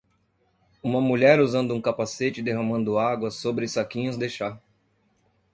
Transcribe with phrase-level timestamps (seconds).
[0.81, 4.59] Uma mulher usando um capacete derramando água sobre saquinhos de chá.